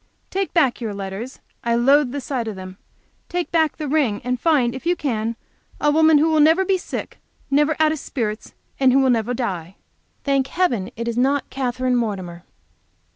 [0.31, 2.77] Take back your letters; loathe the sight of them.
[3.29, 5.35] Take back the ring, and find, if you can,
[5.79, 7.19] a woman who will never be sick,
[7.51, 9.75] never out of spirits, and who never will die.
[10.23, 12.43] Thank heaven it is not Katherine Mortimer.